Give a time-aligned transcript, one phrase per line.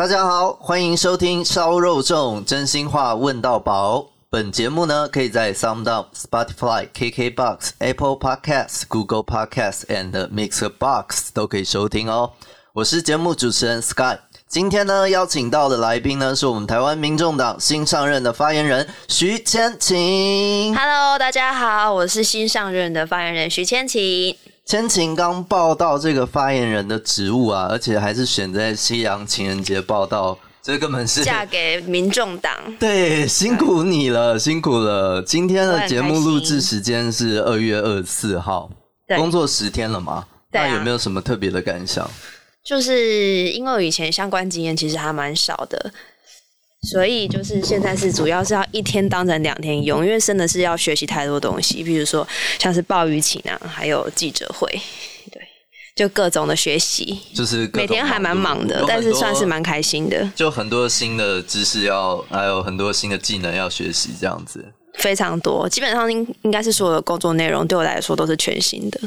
[0.00, 4.06] 大家好，欢迎收听烧肉粽真心话问到饱。
[4.30, 12.30] 本节目呢，可以在 SoundOn、Spotify、KKBox、Apple Podcasts、Google Podcasts and Mixbox 都可以收听哦。
[12.72, 14.16] 我是节目主持人 Sky。
[14.48, 20.74] 今天呢，邀请到的来宾呢，是我们台湾民众党新上任的发言人徐千晴。
[20.74, 24.34] Hello，大家好，我是新上任的发言人徐千晴。
[24.70, 32.56] 千晴刚报道这个发言人的职务啊，而且还是选在西洋情人节报道，这根本是嫁给民众党。
[32.78, 35.20] 对，辛苦你了，辛苦了。
[35.22, 38.70] 今天的节目录制时间是二月二十四号，
[39.16, 40.24] 工作十天了吗？
[40.52, 42.08] 那有没有什么特别的感想？
[42.62, 45.92] 就是因为我以前相关经验其实还蛮少的，
[46.88, 52.26] 所以就是现在是主要是要一天当成两天用，因为真的是要学习太多东西，比如说
[52.58, 54.66] 像是暴雨情啊，还有记者会，
[55.30, 55.42] 对，
[55.94, 68.98] 就各种的学习，就是每天还蛮忙的，但是算是蛮开心的，就很多新的知识要，还有很多新的技能要学习，这样子非常多，基本上应应该是所有的工作内容对我来说都是全新的。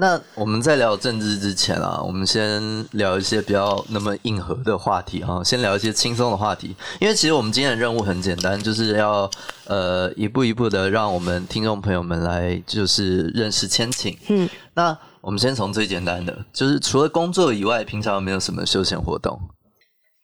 [0.00, 6.74] 那我们在聊政治之前啊，我们先聊一些比较那么硬核的话题哈，先聊一些轻松的话题。
[6.98, 9.30] 因为其实我们今天的任务很简单，就是要
[9.66, 14.16] 呃一步一步的让我们听众朋友们来就是认识千晴。
[14.28, 19.38] 嗯，那我们先从最简单的，就是除了工作以外，平常有没有什么休闲活动？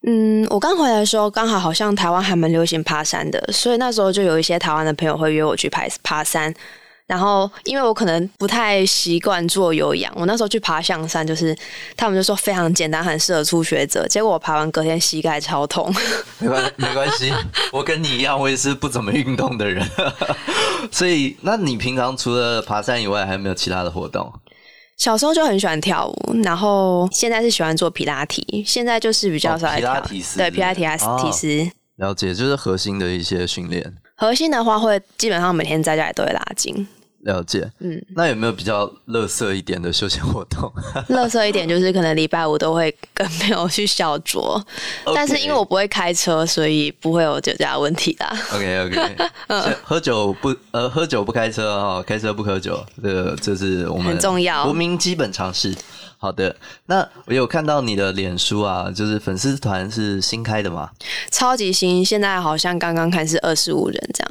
[0.06, 6.54] 嗯，我刚回来的时候，刚好好像台湾还蛮流行爬山的，所以那时候就有一些台湾的朋友会约我去爬爬山。
[7.06, 11.56] 然后，因为我可能不太习惯做有氧，我那时候去爬象山，就是
[11.96, 14.06] 他们就说非常简单，很适合初学者。
[14.08, 15.94] 结果我爬完隔天膝盖超痛。
[16.40, 17.32] 没关系，没关系，
[17.72, 19.88] 我跟你一样，我也是不怎么运动的人。
[20.90, 24.32] 所以，那你平常除了爬山以外，还有没有其他的活动？
[24.96, 29.92] 小时候就很喜欢跳舞，然后现在是喜欢做皮拉提，现在就是比较少来跳。
[29.92, 31.70] 哦、皮拉提斯，对，皮拉提斯，提斯。
[31.98, 33.94] 了解，就是核心的一些训练。
[34.16, 36.86] 核心的话，会基本上每天在家里都会拉筋。
[37.26, 40.72] 了解，嗯，那有没有比较乐色一点的休闲活动？
[41.10, 44.62] 乐色一点就是可能礼拜五都会跟朋友去小酌.
[45.14, 48.32] 但是因为我不会开车，所以不会有酒驾问题啦。
[48.54, 49.16] OK OK，
[49.48, 55.74] 嗯，喝酒不呃喝酒不开车哈，开车不喝酒，这个这是我们很重要国民基本常识。
[56.18, 56.56] 好的，
[56.86, 60.90] 那我有看到你的脸书啊，就是粉丝团是新开的吗？
[61.30, 64.25] 超级新，现在好像刚刚开始二十五人这样。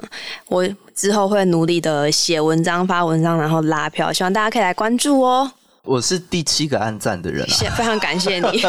[0.48, 5.52] 我之后会努力的写文章、发文章，然后拉票，希望大家可以来关注哦。
[5.84, 8.62] 我是第七个按赞的人啊，非常感谢你。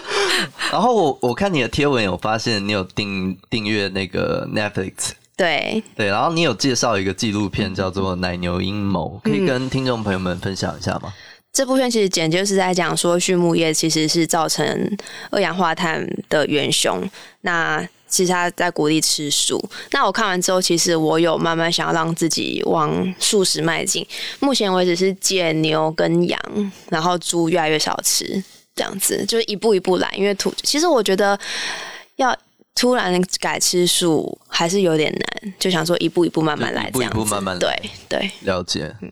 [0.72, 11.12] 然后我我看你的贴文，有发现你有订订阅那个 Netflix，对对，然后你有介绍一个纪录片叫做《奶牛阴谋》，可以跟听众朋友们分享一下吗？
[11.52, 14.66] 这部片其实简就是在讲说，畜牧业其实是造成
[15.30, 17.00] 二氧化碳的元凶。
[17.42, 19.62] 那其实他在鼓励吃素。
[19.90, 24.06] 那我看完之后，其实我有慢慢想要让自己往素食迈进。
[24.38, 26.40] 目前为止是戒牛跟羊，
[26.88, 28.42] 然后猪越来越少吃，
[28.76, 30.08] 这样子就是一步一步来。
[30.16, 31.38] 因为突，其实我觉得
[32.16, 32.36] 要
[32.74, 37.16] 突然改吃素还是有点难，就想说一步一步慢慢来，这样子。
[37.16, 37.60] 一步一步慢慢来。
[37.60, 38.94] 对对，了解。
[39.02, 39.10] 嗯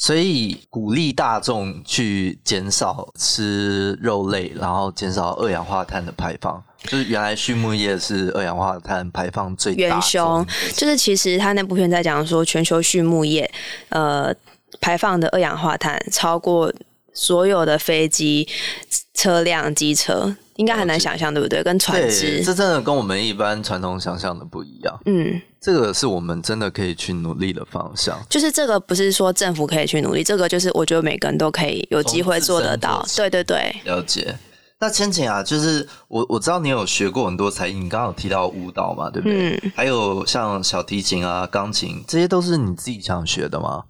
[0.00, 6.60] 所以鼓励大众去减少吃肉类，然后减少二氧化碳的排放。
[6.84, 10.46] 就是原来畜牧业是二氧化碳排放最大元凶。
[10.74, 13.48] 就是其实他那部片在讲说，全球畜牧业
[13.90, 14.34] 呃
[14.80, 16.72] 排放的二氧化碳超过
[17.20, 18.48] 所有的飞机、
[19.12, 20.34] 车辆、机车。
[20.56, 21.62] 应该很难想象，对不对？
[21.62, 25.00] 跟船只，这真的跟我们一般传统想象的不一样。
[25.06, 28.20] 嗯，这个是我们真的可以去努力的方向。
[28.28, 33.02] 就是这个不是说政府可以去努力，这个就是我觉得每个人都可以有机会做得到。
[33.16, 34.36] 对对对，了解。
[34.80, 39.50] 那千晴啊，就是我我知道你有学过很多才艺，你刚刚有提到舞蹈嘛，对不对？
[39.62, 39.72] 嗯。
[39.76, 43.84] 还有像小提琴啊、钢琴，这些都是你自己想学的吗？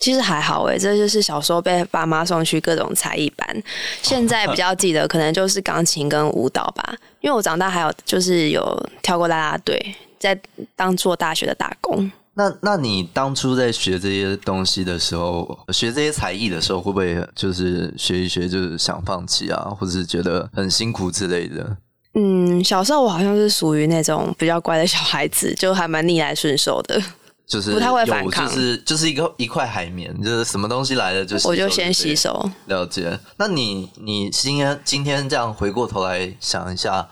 [0.00, 3.62] 其实还好诶，这就是小时候被爸妈送去各种才艺班。
[4.02, 10.36] 现在比较记得可能就是钢琴跟舞蹈吧，因为我长大还有就是有跳过啦啦队，在
[10.74, 12.10] 当做大学的打工。
[12.34, 21.76] 那那你当初在学这些东西的时候，学这些才艺的时候，会不会就是学一学就是想放弃啊，或者是觉得很辛苦之类的？
[22.14, 27.02] 嗯，小时候我好像是属于那种比较乖的小孩子，就还蛮逆来顺受的。
[27.46, 32.48] 就是不太会反抗，就是就是一个一块海绵，就是什么东西来了就我就先洗手。
[32.66, 33.18] 了解。
[33.36, 37.06] 那你你今天今天这样回过头来想一下，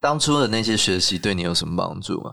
[0.00, 2.32] 当初的那些学习对你有什么帮助吗？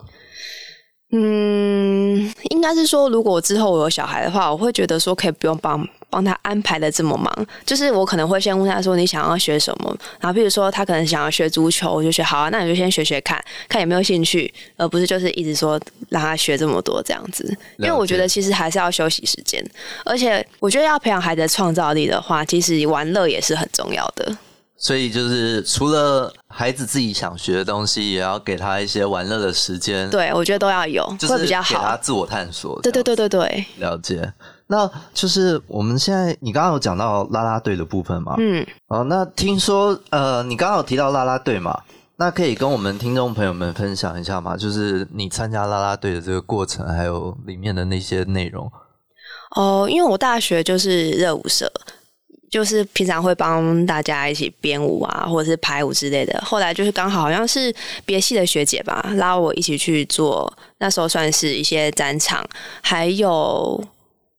[1.12, 7.48] 嗯，应该是说，如果之后我有小孩的话，我会觉得说可以不用帮帮他安排的这么忙。
[7.66, 17.58] 就是我可能会先问他说，你想要学什么，然后比如说他可能想要学足球，我就学好啊，那你就先学学看看有没有兴趣，而不是就是一直说让他学这么多这样子。
[17.78, 19.66] 因为我觉得其实还是要休息时间，
[20.04, 24.38] 而且我觉得要培养孩子的创造力的话，其实玩乐也是很重要的。
[24.80, 30.08] 所以就是除了孩子自己想学的东西，也要给他一些玩乐的时间。
[30.10, 31.70] 对，我觉得都要有，会比较好。
[31.70, 32.80] 给他自我探索。
[32.82, 34.32] 对对对对对，了解。
[34.68, 38.36] 那就是我们现在，你刚刚有讲到啦啦队的部分嘛？
[38.38, 38.66] 嗯。
[38.90, 41.76] 哦，那听说呃，你刚刚有提到啦啦队嘛？
[42.18, 44.58] 那可以跟我们听众朋友们分享一下吗？
[44.58, 48.72] 就是你参加啦啦队的这个过程，还有里面的那些内容。
[49.56, 51.72] 哦，因为我大学就是热舞社。
[52.50, 56.42] 就是平常会帮大家一起编舞啊，或者是排舞之类的。
[56.46, 57.74] 后来就是刚好好像是
[58.06, 62.48] 别系的学姐吧，拉我一起去做，那时候算是一些展场，
[62.82, 63.84] 还有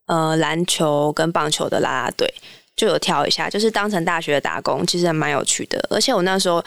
[0.06, 2.32] 呃篮球跟棒球的啦啦队，
[2.75, 5.78] 就有跳一下，就是当成大学的打工，其实还蛮有趣的。
[5.90, 6.64] 而且我那时候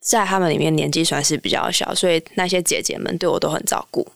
[0.00, 4.06] 在他们里面年纪算是比较小，所以那些姐姐们对我都很照顾。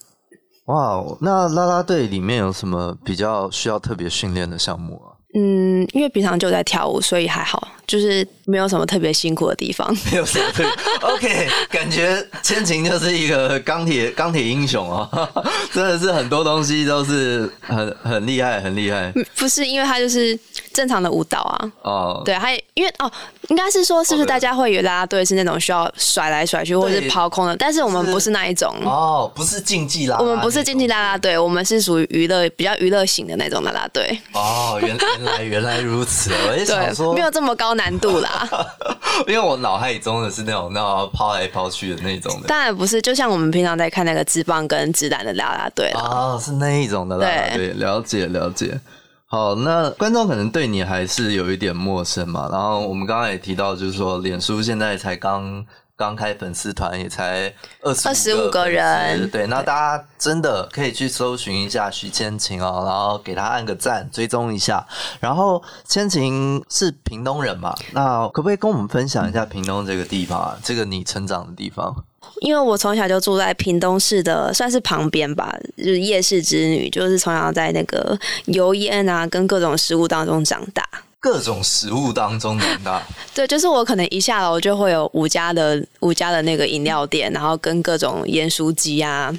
[0.65, 5.13] 哇，那啦啦队里面有什么比较需要特别训练的项目啊？
[5.35, 9.95] 嗯，因为平常就在跳舞，所以还好，就是没有什么特别辛苦的地方。
[10.11, 11.09] 没有什么特别。
[11.09, 15.29] OK，感觉千晴就是一个钢铁 钢铁英雄哦，
[15.73, 19.13] 真的是很多东西都是很很厉害，很厉害。
[19.37, 20.39] 不是，因为他就是
[20.73, 21.73] 正常的舞蹈啊。
[21.83, 23.11] 哦，对，还因为哦，
[23.49, 27.57] 应该是说，是不是大家会以为啦啦队是那种需要甩来甩去或者是抛空的？
[27.57, 28.75] 但是我们不是那一种。
[28.85, 30.17] 哦，不是竞技啦。
[30.19, 34.19] 我们不是竞技啦啦队，我们是属于娱乐比较娱乐型的那种啦啦队。
[34.33, 34.95] 哦，原。
[35.05, 38.49] 原来原来如此，我也想说没有这么高难度啦。
[39.27, 42.49] 因为我脑海中的是那种那种抛来抛去的那种的。
[42.49, 47.69] 当然不是，就像我们平常在看那个直棒跟直篮的啦啦队哦，是那一种的啦啦队。
[47.75, 48.81] 了解了解。
[49.27, 52.49] 好，那观众可能对你还是有一点陌生嘛。
[52.51, 55.65] 然后我们刚刚也提到，就是说脸书现在才刚。
[55.97, 64.85] 刚开粉丝团也才二十二十五个人，对，那大家真的可以去搜寻一下徐千晴哦，然后给他按个赞，追踪一下。
[65.21, 70.59] 然后千晴是屏东人嘛，那可不可以跟我们分享一下屏东这个地方啊？
[70.65, 71.95] 这个你成长的地方？
[72.41, 80.83] 因为我从小就住在屏东市的，算是旁边吧，就是夜市之女，就是从小在那个油烟啊跟各种食物当中长大。
[81.25, 83.03] 各种食物当中长大，
[83.35, 89.35] 对，就是我可能一下楼就会有五家的五家的那个饮料店，然后跟各种盐酥鸡啊、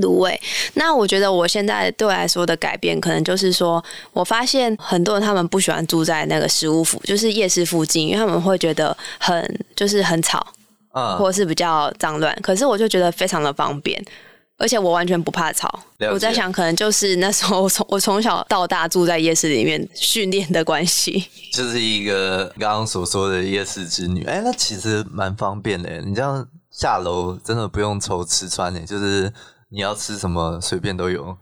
[0.00, 0.40] 卤味。
[0.72, 3.84] 那我觉得我现在对我来说的改变，可能就是说
[4.14, 10.46] 我发现很多人他们不喜欢住在那个食物府，就是夜市附近，因为他们会觉得很就是很吵，
[10.94, 12.34] 嗯，或者是比较脏乱。
[12.40, 14.02] 可是我就觉得非常的方便。
[14.58, 15.80] 而且我完全不怕吵，
[16.12, 24.24] 我在想，可能就是那时候 我从我从小到大住在夜市里面训练的关系，就是一个刚刚所说的夜市之女。
[24.24, 29.32] 哎、欸，那其实蛮方便的，你这样下楼真的不用愁吃穿的，就是
[29.68, 31.36] 你要吃什么随便都有。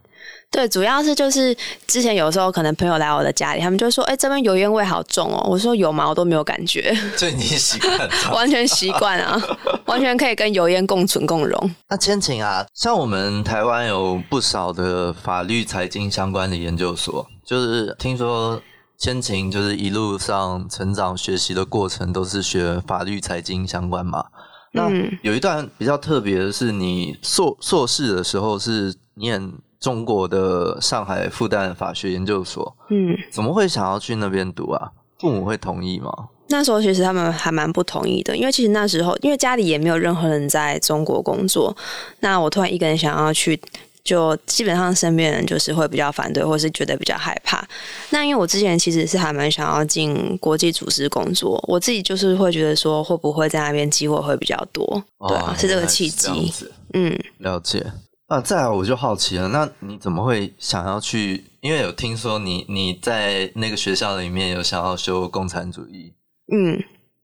[0.49, 1.55] 对，主要是就是
[1.85, 6.07] 之前有时候可能朋友来我的家里，他们就说：“哎、欸，这边油烟味好重哦。”我说：“有吗？
[6.07, 6.95] 我都没有感觉。
[7.17, 9.39] ”所以你习惯， 完全习惯啊，
[9.85, 11.75] 完全可以跟油烟共存共荣。
[11.89, 18.59] 那千晴啊，像我们台湾有不少的法律财经相关的研究所，就是听说
[18.97, 24.23] 千晴就是一路上成长学习的过程都是学法律财经相关嘛。
[24.71, 24.89] 那
[25.21, 29.51] 有一段比较特别的是，你硕硕士的时候是念。
[29.79, 34.91] 中国的上海复旦法学研究所，嗯，怎么会想要去那边读啊？
[35.19, 36.11] 父母会同意吗？
[36.49, 41.75] 那时候其实他们还蛮不同意的，因为其实那时候因为家里也没有任何人在中国工作，
[42.21, 43.59] 那我突然一个人想要去，
[44.03, 47.67] 就基本上身边人就是会比较反对，或是觉得比较害怕。
[48.11, 56.53] 那因为我之前其实是还蛮想要进国际组织工作，我自己就是会觉得说会不会在那边机会会比较多，哦、对啊，是这个契机。
[56.93, 57.85] 嗯，了解。
[58.27, 61.45] 啊，再来我就好奇了，那你怎么会想要去？
[61.61, 66.13] 因为有听说你你在那个学校里面有想要修共产主义，
[66.51, 66.77] 嗯，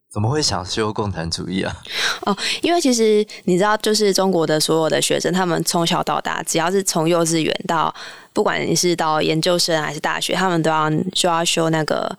[0.10, 1.76] 怎么会想修共产主义啊？
[2.26, 7.94] 哦，因为其实你知道，就是中国的所有的学生，他们从小到大，只要是从幼稚园到，
[8.32, 12.18] 不管你是到研究生还是大学，他们都要就要修那个。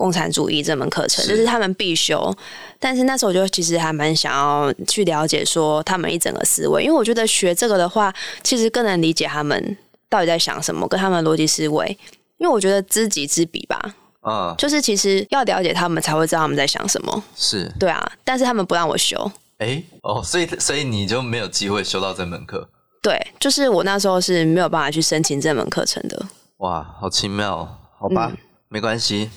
[0.00, 2.34] 共产主义这门课程，就是他们必修。
[2.78, 8.10] 但是那时候我就其实还蛮想要去了解说他们一整个思维，因为我觉得学这个的话，
[8.42, 9.76] 其实更能理解他们
[10.08, 11.98] 到底在想什么，跟他们逻辑思维。
[12.38, 13.78] 因为我觉得知己知彼吧，
[14.22, 17.22] 啊，就是其实要了解他们才会知道他们在想什么。
[17.36, 18.10] 是，对啊。
[18.24, 19.30] 但是他们不让我修。
[19.58, 22.66] 哎，哦，所以所以你就没有机会修到这门课？
[23.02, 26.26] 对，就是我那时候是没有办法去申请这门课程的。
[26.60, 28.30] 哇，好奇妙，好吧。
[28.32, 28.38] 嗯
[28.72, 29.28] 没关系。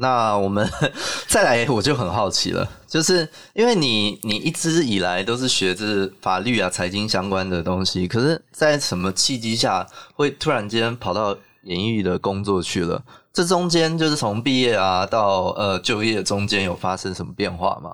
[0.00, 0.66] 那我们
[1.28, 13.02] 再来，我就很好奇了，就是因为你你一直以来都是学着法律啊、财经相关的东西，可是在什么契机下会突然间跑到演艺的工作去了？
[13.32, 17.92] 这中间就是从毕业啊到呃就业中间有发生什么变化吗？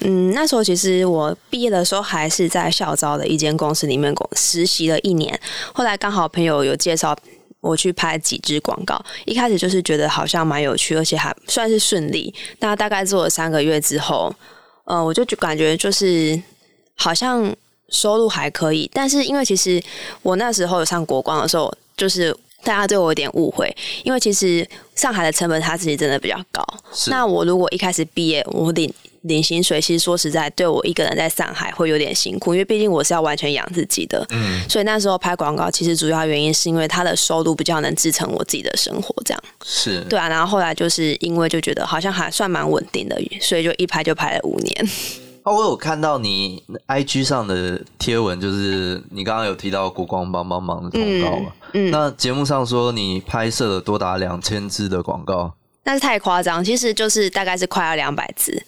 [0.00, 5.38] 嗯，那时候其实我毕业的时候还是在校招的一间公司里面工实习了一年，
[5.74, 7.14] 后来刚好朋友有介绍。
[7.62, 12.34] 我去拍几支广告，一开始就是觉得好像蛮有趣，而且还算是顺利。
[12.58, 14.34] 那大概做了三个月之后，
[14.84, 16.38] 呃，我就感觉就是
[16.96, 17.54] 好像
[17.88, 18.90] 收入还可以。
[18.92, 19.80] 但是因为其实
[20.22, 26.66] 我那时候有上国光的时候，就是大家对我有点误会，因为其实上海的成本它其实真的比较高。
[27.06, 28.92] 那我如果一开始毕业，我领。
[29.22, 34.26] 领薪水，其实说实在，对我一个人在上海会有点辛苦，因为毕竟我是要完全养自己的。
[34.30, 39.42] 嗯，所以那时候拍广告，其实主要原因是因为他的收入比较能支撑我自己的生活，这样。
[39.64, 40.00] 是。
[40.02, 44.88] 对啊，然后后来就是因为就觉得好像还算蛮稳定的，所以就一拍就拍了五年。
[45.44, 51.52] 哦，我有看到你 IG 上的贴文，就是你刚刚有提到国光帮帮忙的通告嘛？
[51.72, 51.88] 嗯。
[51.88, 55.52] 嗯，那节目上说你拍摄了多达两千支的广告，
[55.84, 58.64] 那是太夸张，其实就是大概是快要两百支。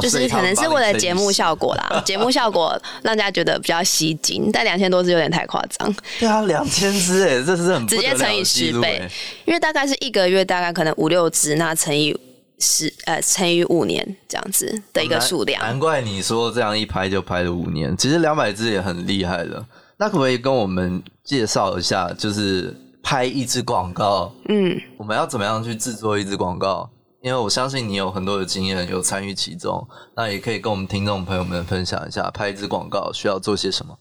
[0.00, 5.92] 就是可能是为了节目效果啦， 节目效果让大家觉得比较吸睛，但两千多只有点太夸张。
[6.20, 9.02] 对啊，两千只哎，这是很直接乘以十倍，
[9.46, 12.16] 因为大概是一个月大概可能五六只，那乘以
[12.60, 15.60] 十呃乘以五年这样子的一个数量。
[15.60, 19.64] 难怪你说这样一拍就拍了五年，其实两百只也很厉害的。
[19.96, 26.88] 那可不可以跟我们介绍一下，就是拍一支广告，嗯，我们要怎么样去制作一支广告？
[27.22, 33.98] 因为我相信你有很多的经验，有参与其中，那也可以跟我们听众朋友们分享一下，拍一支广告需要做些什么。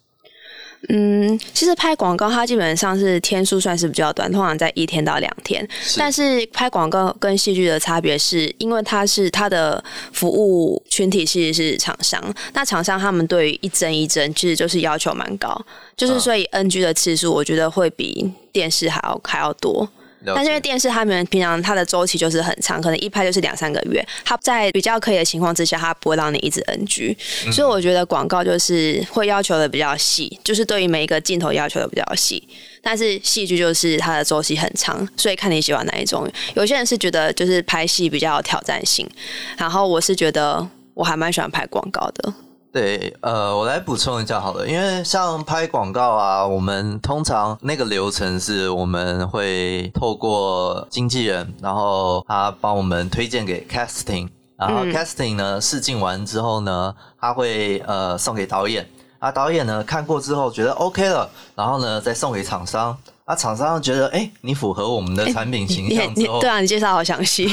[0.87, 5.67] 嗯，其实拍广告它基本上是天数算是比较短，通常在一天到两天。
[5.81, 5.99] 是。
[5.99, 9.83] 但是拍广告跟戏剧的差别是，因为它是它的
[10.13, 12.23] 服务群体其实是厂商，
[12.53, 15.61] 那厂商他们对于一帧一帧其实就是要求蛮高，
[15.97, 19.85] 就是所以 NG 的次数我觉得会比电视还要还要多。
[20.25, 24.05] 但是因为电视他们平常它的周期就是很长，可能一拍就是两三个月。
[24.25, 27.15] 它在比较可以的情况之下，它不会让你一直 NG。
[27.45, 27.51] 嗯。
[27.51, 32.47] 所以我觉得广告就是会要求的比较细，就是对于每一个镜头要求的比较细。
[32.81, 36.29] 但是戏剧就是它的周期很长，所以看你喜欢哪一种。
[36.55, 39.09] 有些人是觉得就是拍戏比较有挑战性，
[39.57, 42.33] 然后我是觉得我还蛮喜欢拍广告的。
[42.71, 62.95] 对，呃，我来补充一下好了，因为像拍广告啊，我们通常那个流程是我们会透过经纪人，然后他帮我们推荐给 casting，然后 casting 呢试镜完之后呢，他会呃送给导演，啊导演呢看过之后觉得 OK 了，然后呢再送给厂商。
[63.29, 67.47] 啊，厂商觉得哎、欸，你符合我们的产品形象之后，欸、对啊，你介绍好详细，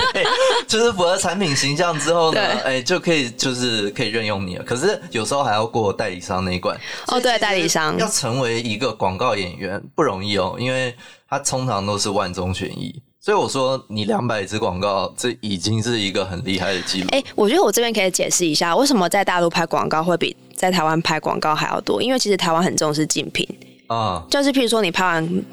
[0.68, 4.62] 就是符合产品形象之后呢，哎、欸，就可以就是可以任用你了。
[4.62, 6.78] 可是有时候还要过代理商那一关。
[7.06, 10.94] 哦，对，代理商要成为一个广告演员不容易哦，因为
[11.30, 12.94] 他通常都是万中选一。
[13.18, 17.08] 所以我说，你两百支广告，这已经是一个很厉害的记录。
[17.12, 22.02] 哎、欸，我觉得我这边可以解释一下，为什么在大陆拍广告会比在台湾拍广告还要多？
[22.02, 23.48] 因为其实台湾很重视竞品。
[23.88, 25.44] 啊、uh,，就是譬如说，你拍完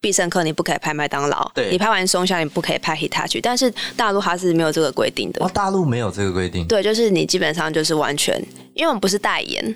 [0.00, 3.40] 必胜客，你不可以拍麦当劳；对，你拍完松下，你不可以拍 Hitachi。
[3.42, 5.44] 但是大陆它是没有这个规定的。
[5.44, 6.66] 哦，大陆没有这个规定。
[6.66, 8.40] 对，就是你基本上就是完全，
[8.74, 9.74] 因为我们不是代言。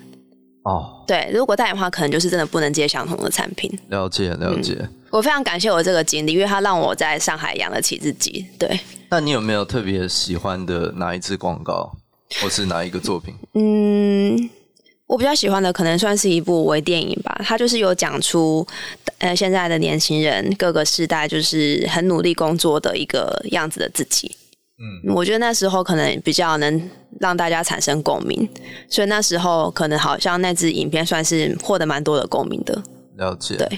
[0.62, 1.06] 哦、oh.。
[1.06, 3.71] 对，如果代言的话，可能就是真的不能接相同的产品。
[3.88, 4.88] 了解，了解、嗯。
[5.11, 8.47] 我非常感谢我这个经历，因为它让我在上海养得起自己。
[8.59, 8.80] 对。
[9.11, 11.92] 那你有没有特别喜欢的哪一支广告，
[12.40, 13.35] 或是哪一个作品？
[13.54, 14.49] 嗯。
[15.06, 18.66] 我比较喜欢的可能算是一部微电影吧，它就是有讲出，
[19.18, 24.34] 呃，现在的年轻人各个世代就是很努力工作的一个样子的自己。
[24.76, 28.49] 嗯，我觉得那时候可能比较能让大家产生共鸣，
[28.88, 32.82] 所以那时候可能好像那支影片算是获得蛮多的共鸣的。
[33.16, 33.56] 了解。
[33.56, 33.68] 对。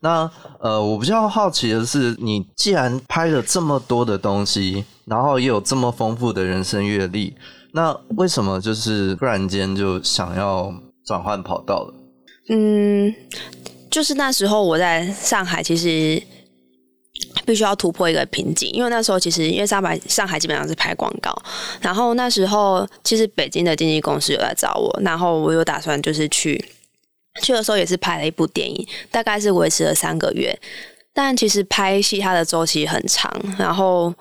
[0.00, 7.32] 那呃，我比较好奇的是，你既然拍了这么多的东西，然后也有这么丰富的人生阅历。
[7.76, 10.72] 那为什么就是突然间就想要
[11.04, 11.94] 转换跑道了？
[12.48, 13.12] 嗯，
[13.90, 16.22] 就是那时候我在上海，其实
[17.44, 21.36] 必须要突破一个瓶颈，因为那时候其实因为上海上海基本上是拍广告，
[21.80, 26.64] 然后那时候其实北京的经纪公司有来找我，然后我有打算就是去
[27.42, 30.56] 去的时候也是拍了一部电影，大概是维持了三个月，
[31.12, 34.14] 但其实拍戏它的周期很长，然后。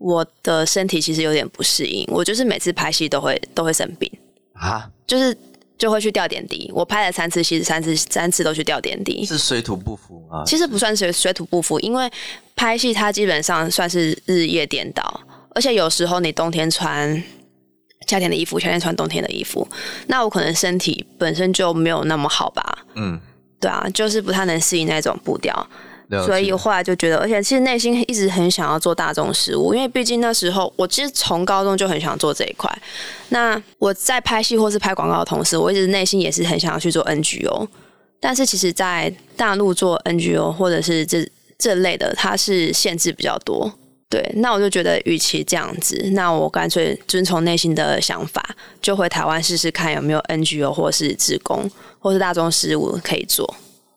[0.00, 4.10] 我的身体其实有点不适应，我就是每次拍戏都会都会生病
[4.54, 5.36] 啊，就是
[5.76, 6.70] 就会去吊点滴。
[6.74, 9.26] 我拍了三次戏，三次三次都去吊点滴。
[9.26, 10.42] 是水土不服啊？
[10.46, 12.10] 其实不算是水土不服，因为
[12.56, 15.20] 拍戏它基本上算是日夜颠倒，
[15.54, 17.22] 而且有时候你冬天穿
[18.06, 19.68] 夏天的衣服，夏天穿冬天的衣服，
[20.06, 22.86] 那我可能身体本身就没有那么好吧。
[22.94, 23.20] 嗯，
[23.60, 25.68] 对啊，就是不太能适应那种步调。
[26.26, 32.68] 所以后来就觉得，而且其实内心一直很想要做大众事务，因为毕竟那时候我其实从高中就很想做这一块。
[33.28, 37.68] 那我在拍戏或是拍广告的同时，我一直内心也是很想要去做 NGO。
[38.18, 41.26] 但是其实，在大陆做 NGO 或者是这
[41.56, 43.72] 这类的，它是限制比较多。
[44.08, 48.44] 对，那我就觉得，与其这样子，那我干脆遵从内心的想法，
[48.82, 53.54] 就回台湾试试看有没有 NGO 或是职工或是大众事务可以做。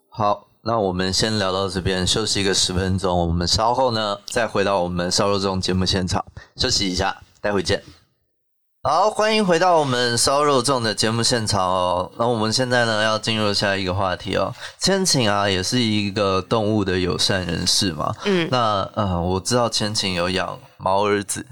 [0.09, 0.47] 好。
[0.65, 3.19] 那我们先聊到这边，休息一个十分钟。
[3.19, 6.23] 我们稍后呢，再回到我们烧肉粽节目现场，
[6.55, 7.83] 休息一下，待会见。
[8.81, 12.09] 好，欢迎回到我们烧肉粽的节目现场哦。
[12.17, 14.53] 那我们现在呢，要进入下一个话题哦。
[14.79, 18.15] 千晴啊，也是一个动物的友善人士嘛。
[18.23, 18.47] 嗯。
[18.49, 21.45] 那呃，我知道千晴有养毛儿子。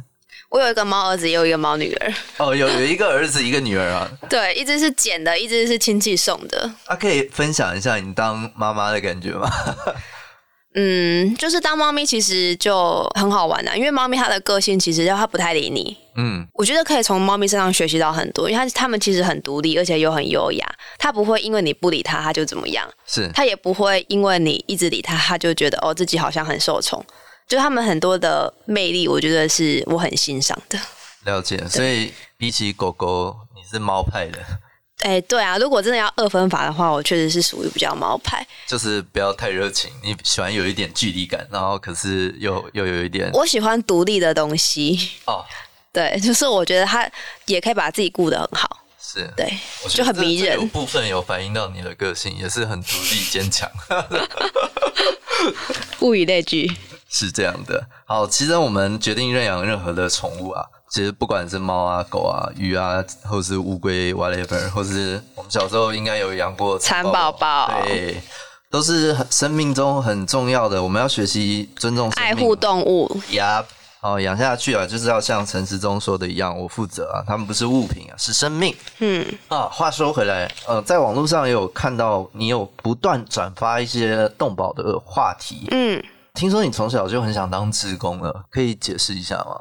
[0.51, 2.13] 我有一个猫儿子，也有一个猫女儿。
[2.37, 4.11] 哦，有有一个儿子，一个女儿啊。
[4.29, 6.69] 对，一只是捡的，一只是亲戚送的。
[6.85, 9.49] 啊，可以分享一下你当妈妈的感觉吗？
[10.75, 15.97] 嗯，就是当猫咪其实就很好玩的，啊，因为猫咪它的个性其实它不太理你。
[16.15, 20.65] 嗯，我觉得可以从猫咪身上学习到很多，因为它它们其实很独立，而且又很优雅。
[20.97, 22.85] 它不会因为你不理它，它就怎么样。
[23.05, 23.29] 是。
[23.33, 27.05] 它也不会因为你一直理它，它就觉得哦自己好像很受宠。
[27.51, 30.79] 就他们很多的魅力，我觉得是我很欣赏的。
[31.25, 34.39] 了解，所以比起狗狗，你是猫派的。
[35.03, 38.47] 哎、欸，对啊，如果真的要二分法的话，我确实是属于比较猫派。
[38.65, 43.29] 就是不要太热情，你喜欢有一点距离感，然后可是又又有一点。
[43.33, 45.09] 我喜欢独立的东西。
[45.25, 45.43] 哦，
[45.91, 47.05] 对，就是我觉得他
[47.47, 48.79] 也可以把自己顾得很好。
[48.97, 49.53] 是，对，
[49.89, 50.55] 就很迷人。
[50.55, 53.69] 有部分有反映到你的个性，也是很独立坚强。
[55.99, 56.71] 物以类聚。
[57.13, 68.21] 是这样的，好，其实我们决定认养任何的宠物啊，其实不管是猫啊、狗啊、鱼啊，或是乌龟，whatever，或是我们小时候应该有养过蚕宝宝，对，
[68.69, 73.19] 都是生命中很重要的，我们要学习尊重爱护动物。
[73.31, 73.61] 呀，
[73.99, 78.73] 好，养下去啊，就是要像陈时中说的一样，我负责啊，他们不是物品啊，是生命。
[78.99, 86.01] 嗯，啊，话说回来，呃，在网络上也有看到你有不断转发一些动保的话题，嗯。
[86.41, 89.55] 听说你从小就很想当志工了，可以解释一下吗？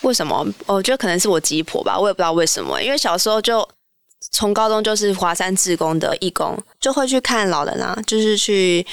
[0.00, 0.44] 为什么？
[0.66, 2.82] 我觉得可能是我鸡婆吧，我也不知道为什么。
[2.82, 3.66] 因为小时候就
[4.32, 8.84] 从高中就是华山志工的义工，就会去看老人啊，就是去，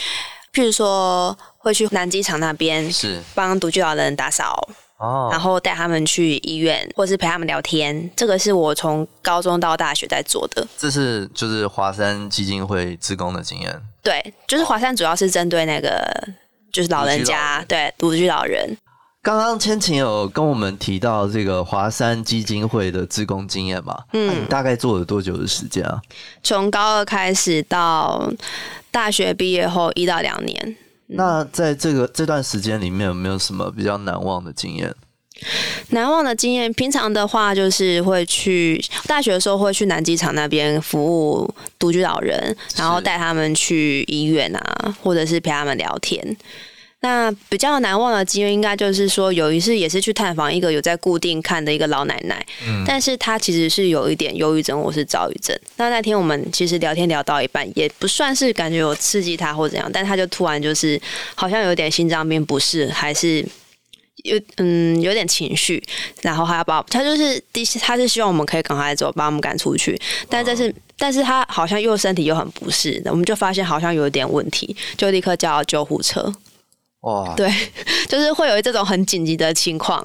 [0.54, 4.56] 譬如说会去南机场那边，是帮独居老人打扫
[5.00, 8.08] 哦，然后带他们去医院，或是陪他们聊天。
[8.16, 10.68] 这个是我从高中到大学在做的。
[10.78, 13.82] 这是就是华山基金会志工的经验。
[14.04, 16.08] 对，就是华山主要是针对那个。
[16.74, 18.76] 就是老人家，人对独居老人。
[19.22, 23.98] 刚刚千晴有跟我们提到这个华山基金会的志工经验嘛？
[24.12, 26.02] 嗯，你大概做了多久的时间啊？
[26.44, 28.30] 从高二开始到
[28.92, 30.76] 大学毕业后一到两年。
[31.06, 34.94] 那在这个这段时间里面，有没有什么比较难忘的经验？
[35.90, 46.38] 难忘的经验，平常的话就是会去大学的时候会去南机场那边服务独居老人，然后带他们去医院啊，或者是陪他们聊天。
[47.02, 55.54] 那比较难忘的经验，应该就是说有一次也是去探访一个有在固定看的一个老奶奶，嗯，但是她其实是有一点忧郁症或是躁郁症。
[55.76, 60.98] 那那天我们其实聊天聊到一半，也不算是感觉有刺激她或怎样，但她就突然就是
[61.36, 63.46] 好像有点心脏病不适，还是。
[64.24, 65.84] 有嗯，有点情绪，
[66.22, 70.00] 然后还要把他就是第，他是希望我们可以赶快走，把我们赶出去。
[70.30, 76.34] 但这是，哦、但是他好像又身体又很不适，我们就发现好像有点问题，就立刻叫救护车。
[77.04, 77.52] 哇，对，
[78.08, 80.02] 就是会有这种很紧急的情况，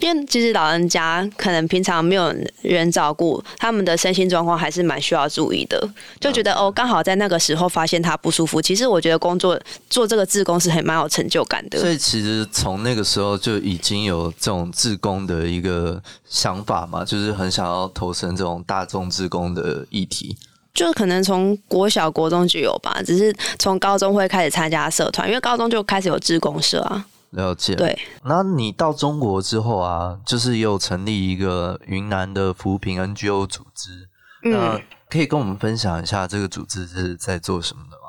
[0.00, 5.88] 因为其实老人家可能平常没有人照顾，他们的身心状况还是蛮需要注意的。
[6.18, 8.60] 就觉得哦，刚好在那个时候发现他不舒服。
[8.60, 9.56] 其实我觉得工作
[9.88, 11.78] 做这个志工是很蛮有成就感的。
[11.78, 20.36] 所以其实从那个时候就已经有这种志工的一个想法嘛，就是很想要投身这种大众志工的议题。
[20.72, 27.04] 就可能从国小、国中就有吧，只是从高中会开始参加社团，因为高中就开始有志工社啊。
[27.30, 27.76] 了解。
[27.76, 34.08] 对，那你到中国之后啊，就是又成立一个云南的扶贫 NGO 组织，
[34.44, 37.99] 嗯，那可以跟我们分享一下这个组织是在做什么的吗？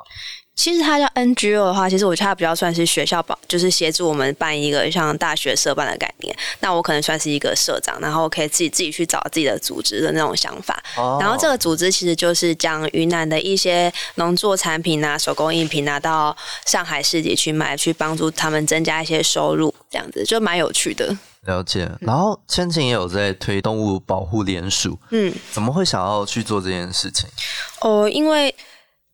[0.54, 6.36] 其实它叫 NGO 的话，其实我觉得它比较算是学校办，就是协助我们办一个像大学社办的概念。
[6.60, 10.80] 那我可能算是一个社长，然后可以自己自己去找自己的组织的那种想法。
[10.96, 11.20] Oh.
[11.20, 16.36] 然后这个组织其实就是将云南的一些农作产品啊、手工艺品拿到
[16.66, 21.16] 上海市集去卖，去帮助他们增加一些收入，这样子就蛮有趣的。
[21.46, 21.90] 了解。
[22.00, 27.26] 然后千晴也有在推动物保护联署，嗯，怎么会想要去做这件事情？
[27.80, 28.54] 哦，因为。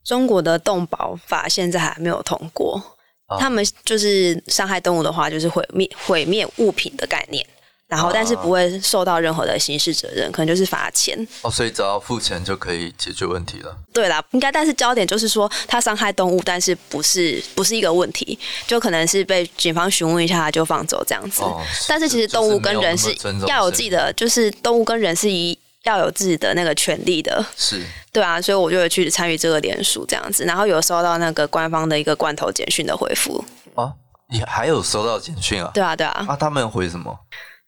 [0.08, 2.82] 中国的动保法现在还没有通过，
[3.26, 7.46] 哦、他们就是伤害动物的话，就是毁灭毁灭物品的概念，
[7.88, 11.14] 然后但是不会受到任何的刑事责任，可能就是罚钱。
[11.42, 13.76] 哦，所以只要付钱就可以解决问题了。
[13.92, 21.42] 对啦，应该，但是焦点就是说，他伤害动物，但是不是不是一个问题，就可能是被警方询问一下他就放走这样子。
[21.42, 23.14] 哦、但是其实动物跟人是
[23.46, 25.58] 要有自己的，就是动物跟人是一。
[25.84, 33.92] 要有自己的那个权利的，是对啊，所以我就会去参与这个联署这样子，然后有收到那个官方的一个罐头简讯的回复啊，
[34.30, 35.70] 你还有收到简讯啊？
[35.72, 37.16] 对啊，对啊，啊，他们回什么？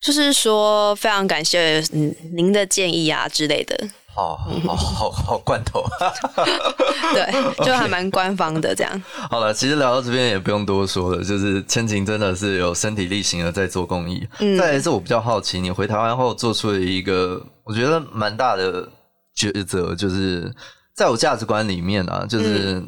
[0.00, 3.88] 就是说非常感谢嗯您的建议啊之类的。
[4.16, 5.82] 哦好好好罐头，
[7.14, 9.02] 对，就还蛮官方的这样。
[9.30, 14.28] 好了，其实聊到这边也不用多说了，就是千晴真的是有身体力行的在做公益。
[14.40, 18.86] 嗯，再来是我比较好奇，你回台湾后做出了一个我觉得蛮大的
[19.34, 20.52] 抉择，就是
[20.94, 22.82] 在我价值观里面啊，就是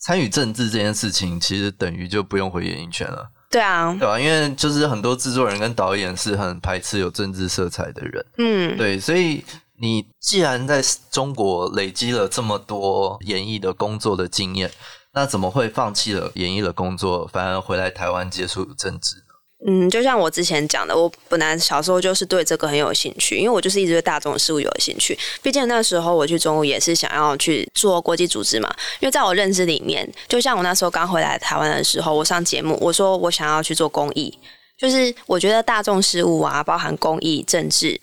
[0.00, 3.28] 参与政治这件事情，其实等于就不用回演艺圈了。
[3.50, 4.18] 对啊，对吧？
[4.18, 8.26] 因为就是很多制作人跟导演是很排斥有政治色彩的人。
[8.38, 9.44] 嗯，对，所以。
[9.84, 14.70] 你既然在中国累积了这么多演艺的工作的经验，
[15.12, 19.22] 那怎么会放弃了演艺的工作，反而回来台湾接触政治呢？
[19.66, 25.18] 嗯，就像我之前讲的，我本来小时候就是对这个很有兴趣，因为我就是一直对大众事务有兴趣。
[25.42, 28.74] 毕竟那时候我去中国也是想要去做国际组织嘛。
[29.00, 34.36] 因为在我认知里面，就像我那时候刚回来台湾的时候，我上节目我说我想要去做公益，
[34.78, 38.00] 就是我觉得大众事务啊，包含公益、政治。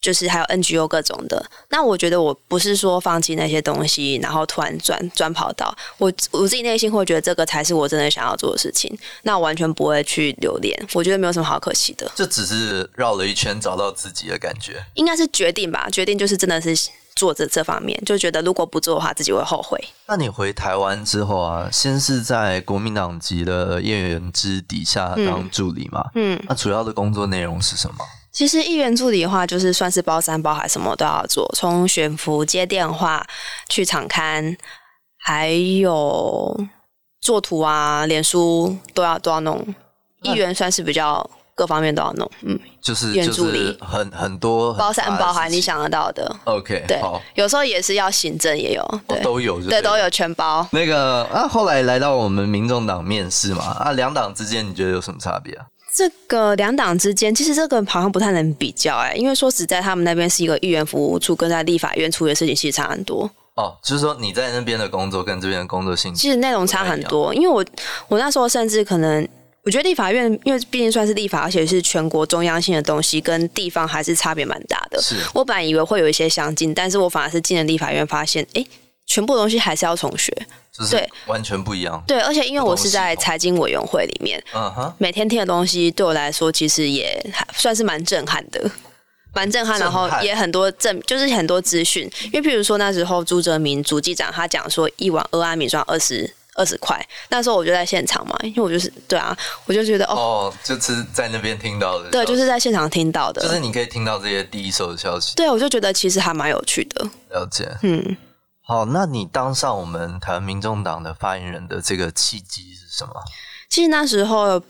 [0.00, 12.10] 就是还有 NGO 各种的，那我觉得我不是说放弃那些东西，然后突然转转跑道，我我自己内心会觉得这个才是我真的想要做的事情，那我完全不会去留恋，我觉得没有什么好可惜的。
[12.14, 15.88] 这只是绕了一圈找到自己的感觉，应该是决定吧？
[15.90, 16.74] 决定就是真的是
[17.14, 19.78] 做这这方面，就觉得如果不做的话，自己会后悔。
[20.06, 26.02] 那你回台湾之后啊，先是在国民党籍的叶元之底下当助理嘛？
[26.14, 27.96] 嗯，那主要的工作内容是什么？
[28.32, 33.26] 其实议员助理的话，就是算是包山包海，什么都要做，从选服、接电话、
[33.68, 34.56] 去场刊，
[35.18, 36.56] 还有
[37.20, 39.74] 做图啊、脸书都要都要弄。
[40.22, 46.30] 议员算是比较各方面都要弄，嗯，就是议员助理很很多很包山包海，你想得到的。
[46.44, 47.00] OK，对，
[47.34, 50.66] 有时候也是要行政，也有，都有，对，都有全包。
[50.72, 55.64] 那个啊，后来来到我们民众党面试嘛，啊，两党之间你觉得有什么差别啊？
[55.92, 63.30] 这个两党之间，其实这个好像不太能比较哎，因为说实在，他们那边是一个议员服务处，跟在立法院处理的事情其实差很多。
[63.56, 67.34] 哦，就是说你在那边的工作跟这边的工作性质，其实内容差很多。
[67.34, 67.64] 因为我
[68.08, 69.28] 我那时候甚至可能，
[69.64, 75.02] 我觉得立法院，因为毕竟算是立法，而且是全国中央性的东西，跟地方还是差别蛮大的。
[75.02, 78.64] 是我本来以为会有一些相近，但是我反而是进了立法院，发现哎，
[79.10, 80.32] 全部东西还是要重学。
[80.88, 82.00] 对，完全不一样。
[82.06, 88.70] 对，而且因为我是在财经委员会里面，嗯哼，每天听的东西对我来说其实也还算是蛮震撼的，
[89.34, 89.80] 蛮震撼。
[89.80, 92.08] 然后也很多正，就是很多资讯。
[92.32, 105.34] 因为譬如说那时候朱哲明主机长他讲说一碗蚵仔米赚二十二十块，那时候我就在现场嘛，因为我就是对啊，我就觉得哦，哦，就是在那边听到的，对，就是在现场听到的，就是你可以听到这些第一手的消息。
[105.36, 107.06] 对，我就觉得其实还蛮有趣的。
[107.30, 108.16] 了解，嗯。
[108.70, 113.12] 好，那你当上我们台湾民众党的发言人的这个契机是什么？
[113.68, 114.62] 其实那时候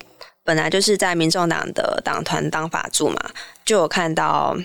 [0.43, 3.29] 本来就是在民众党的党团当法助嘛，
[3.63, 4.57] 就有看到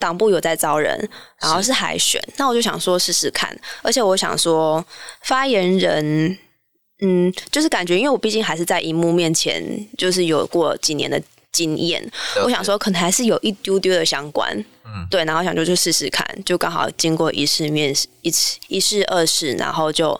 [0.00, 1.08] 党部有在招人，
[1.40, 4.84] 然后是海选，那我就想说试试看，而且我想说
[5.22, 6.36] 发言人，
[7.00, 9.62] 嗯，就是感觉因为我毕竟还是在荧幕面前，
[9.96, 12.02] 就是有过几年的经验，
[12.44, 14.52] 我想说可能还是有一丢丢的相关。
[14.84, 20.18] 嗯，对，然后想就去试试看，就刚好经过一试面试，一次一试二试，然后就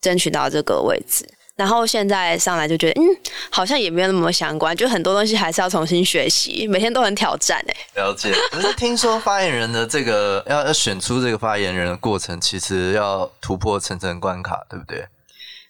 [0.00, 1.28] 争取到这个位置。
[1.56, 3.04] 然后现在上来就觉得，嗯，
[3.48, 7.76] 好像也没有那么相关，就很多东西还是要重新学习，每天都很挑战哎。
[7.94, 15.06] 了解， 可是听说发言人的这个要要选出这个发言人的过程，其实要突破层层关卡，对不对？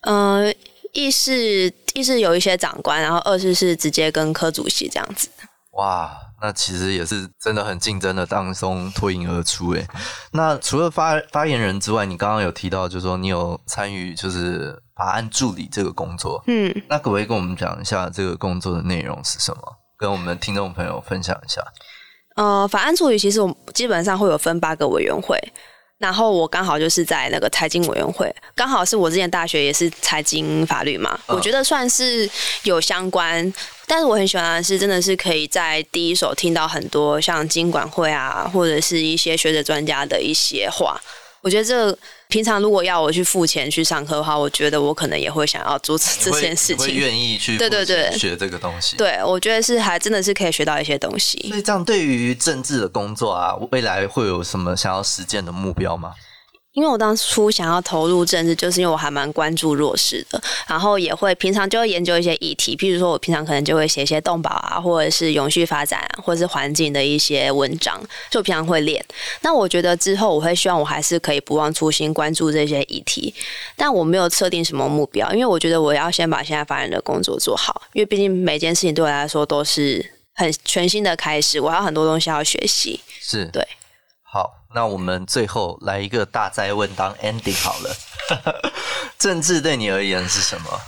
[0.06, 0.54] 嗯、呃，
[0.94, 5.28] 一是一是有一些长官，然后二是是直接跟科主席这样子。
[5.72, 9.86] 哇，那其实也是真的很竞争的当中脱颖而出诶。
[10.32, 19.60] 那除了发发言人之外，你刚刚有提到，就是说你有参与就是法案助理这个工作，嗯，那可不可以跟我们讲一下这个工作的内容是什么？
[19.98, 21.60] 跟我们听众朋友分享一下。
[22.36, 25.36] 呃，法案助理其实我们基本上会有分八个委员会。
[25.98, 32.28] 然后我刚好就是在那个财经委员会，刚好是我之前大学也是财经法律嘛，我觉得算是
[32.64, 33.52] 有相关。
[33.86, 41.00] 但是我很喜欢的是，真的是可以在第一手听到很多像经管会啊，或者是一些学者专家的一些话。
[41.44, 41.96] 我觉得这
[42.28, 48.96] 平常如果要我去付钱去上课的话，我觉得我可能也会想要做这件事情，愿意去对对对学这个东西。
[48.96, 51.38] 对，我觉得是还真的是可以学到一些东西。
[51.50, 56.14] 所以这样对于政治的工作啊，未来会有什么想要实践的目标吗？
[56.74, 69.02] 因为我当初想要投入政治，就是因为我还蛮关注弱势的，然后也会平常就会研究一些议题，譬如说我平常可能就会写一些动保啊，或者是永续发展，或者是环境的一些文章，就平常会练。
[69.42, 73.32] 那我觉得之后我会希望我还是可以不忘初心，关注这些议题，
[73.76, 82.98] 但我没有设定什么目标，因为我觉得我要先把现在发展的工作做好，因为毕竟每件事情对我来说都是很全新的开始，我还有很多东西要学习。
[83.20, 83.64] 是，对。
[84.34, 87.96] 好，那我们最后来一个大哉问当 ending 好了。
[89.16, 90.80] 政治对你而言是什么？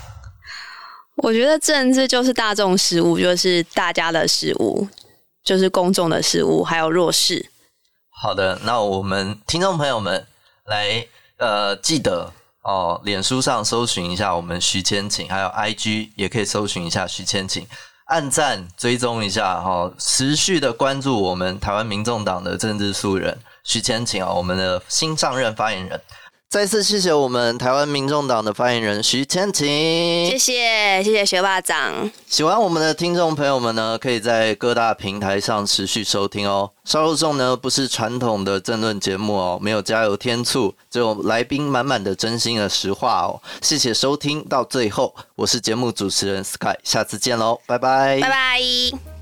[1.18, 4.88] 我觉得政治就是大众事务，就是大家的事务，
[5.44, 7.48] 就是公众的事务，还有弱势。
[8.10, 10.26] 好的，那我们听众朋友们
[10.64, 11.06] 来
[11.36, 12.32] 呃记得
[12.64, 17.64] 哦，脸书上搜寻一下我们徐千晴，还有 IG 也可以搜寻一下徐千晴。
[18.06, 26.00] 按赞追踪一下哈，持续的关注我们台湾民众党的政治素人徐千晴啊，我们的新上任发言人。
[26.48, 29.66] 再次谢谢我们台湾民众党的发言人徐千晴，
[30.30, 32.10] 谢谢谢谢学霸长。
[32.28, 36.70] 喜欢我们的听众朋友们呢，可以在各大平台上持续收听哦。
[36.84, 43.42] 烧肉粽呢不是传统的政论节目哦，没有加油添醋，只有来宾满满的真心的实话哦。
[43.60, 49.15] 谢谢收听到最后，我是节目主持人 Sky，下次见喽，拜拜，拜拜。